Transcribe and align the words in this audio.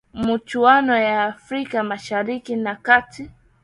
michuano 0.23 0.95
ya 0.97 1.23
afrika 1.25 1.83
mashariki 1.83 2.55
na 2.55 2.75
kati 2.75 3.29